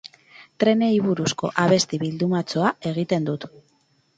Trenei 0.63 0.89
buruzko 1.09 1.51
abesti 1.65 1.99
bildumatxoa 2.05 2.73
egiten 2.93 3.29
dut. 3.29 3.47